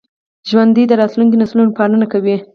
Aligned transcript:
ژوندي 0.49 0.83
د 0.87 0.91
راتلونکو 1.01 1.35
نسلونو 1.41 1.75
پالنه 1.77 2.05
کوي 2.13 2.35